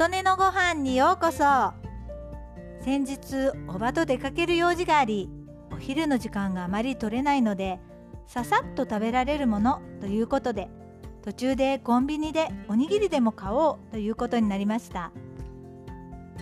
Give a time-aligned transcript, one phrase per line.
[0.00, 1.44] 琴音のご飯にようこそ
[2.82, 5.28] 先日おばと出かける用事があり
[5.70, 7.78] お昼の時間があまり取れないので
[8.26, 10.70] ささっと食べられるものということで
[11.20, 15.12] 途中でコンビニでおにぎりでも買おうということになりました。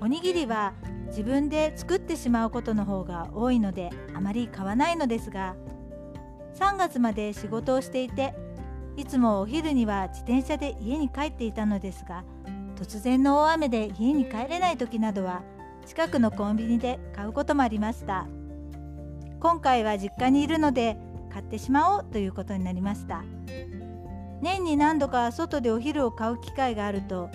[0.00, 0.72] おにぎりは
[1.08, 5.56] 自分で作ってしまうことの方が多いのであまり買わないのですが
[6.54, 8.32] 3月まで仕事をしていて
[8.96, 12.22] いつもお昼には自転車で家に帰っていたのですが
[12.80, 15.42] 突然の大雨で家に帰れない時などは
[15.84, 18.26] 近くのコンビニで買うこともありました。
[19.38, 20.96] 今回は実家にいるので
[21.30, 23.22] 買ってしまおうということになりました。
[24.40, 27.28] 年に何度か外でお昼を買う機会があると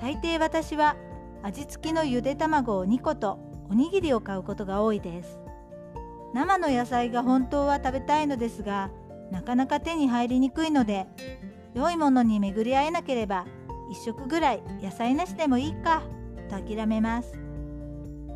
[0.00, 0.94] 大抵私は
[1.42, 5.40] 味付きのゆで卵を2個とおにぎりを買うことが多いです。
[6.32, 8.90] 生の野菜が本当は食べたいのですが
[9.32, 11.08] なかなか手に入りにくいので
[11.74, 13.46] 良いものに巡り合えなければ
[13.92, 16.02] 1食ぐらい野菜なしでもいいか
[16.48, 17.38] と諦めます。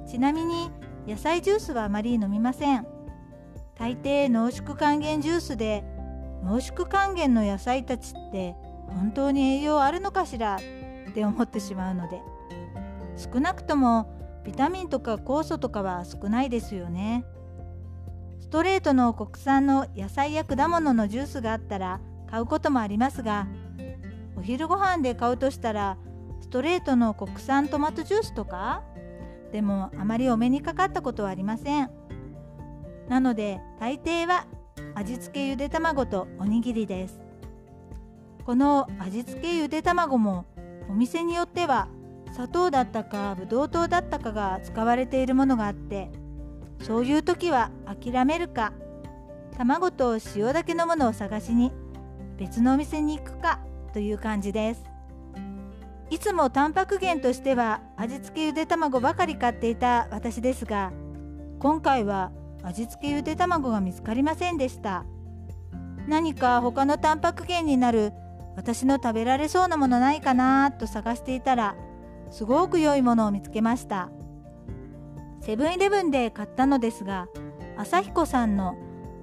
[0.07, 0.71] ちなみに
[1.09, 2.87] 野菜ジュースはあまり飲みません。
[3.79, 5.85] 大抵濃縮還元ジュースで
[6.45, 8.55] 濃縮還元の野菜たちって
[8.89, 10.57] 本当に栄養あるのかしら？
[10.57, 12.21] って思ってしまうので。
[13.17, 14.13] 少なくとも
[14.45, 17.25] ビタミンとか酵素とかは少ないですよね。
[18.41, 23.49] ストレートの国産の野菜や果物のジュースがあったら買うこともありますが
[24.37, 25.97] お昼ご飯で買うとしたら
[26.41, 28.83] ストレートの国産トマトジュースとか？
[29.53, 31.91] でもあまりお目にかかったことはありません。
[33.09, 34.47] なので大抵は
[34.95, 37.21] 味付けゆで卵とおにぎりです。
[38.45, 40.45] この味付けゆで卵も
[40.89, 41.89] お店によっては
[42.33, 46.11] 砂糖だったかブドウ糖だったかが使われているものがあって
[46.83, 48.73] そういう時は諦めるか
[49.57, 51.73] 卵と塩だけのものを探しに
[52.37, 53.61] 別のお店に行くか
[53.97, 54.85] という感じです。
[56.11, 60.93] いつもタンパク源としては味付けゆで卵ばかり買っていた私ですが
[61.59, 62.31] 今回は
[62.63, 65.07] 味付けゆで卵が見つかりませんでした。
[66.07, 68.13] 何か他のタンパク源になる
[68.55, 71.75] 私の食べられそうなものないかなと探していたら
[72.31, 74.11] すごく良いものを見つけました。
[75.41, 77.29] セブンイレブンで買ったのですが
[77.79, 78.77] 朝彦さんの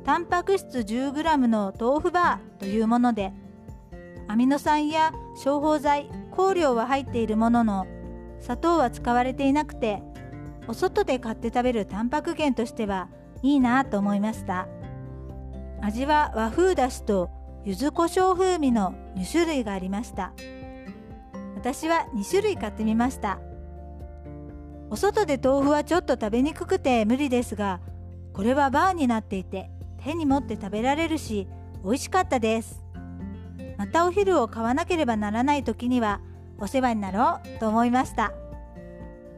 [0.04, 3.34] タンパク質 10g の豆腐バーというもので
[4.34, 7.86] アミノ酸や消泡剤香料は入っているものの
[8.40, 10.02] 砂糖は使われていなくて
[10.68, 13.10] お外で買って食べるタンパク源としては
[13.44, 14.68] いいなと思いました。
[15.84, 17.30] 味は和風だしと
[17.64, 20.34] 柚子胡椒風味の2種類がありました。
[21.54, 23.40] 私は2種類買ってみました。
[24.90, 27.82] お外で豆腐はちょっと食べにくくて無理ですが
[28.34, 29.70] これはバーになっていて
[30.04, 31.48] 手に持って食べられるし
[31.84, 32.83] 美味しかったです。
[33.78, 36.22] またお昼を買わなければならない時には
[36.58, 38.34] お世話になろうと思いました。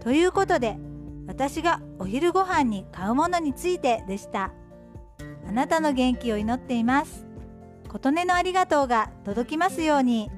[0.02, 0.78] ということで
[1.28, 4.52] 私がお昼ご飯に買うものについてでした。
[5.48, 7.26] あなたの元気を祈っています。
[7.88, 10.30] 琴音のありがとうが届きますように。